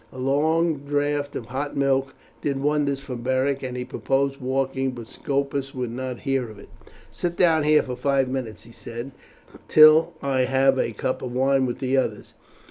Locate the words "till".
9.67-10.13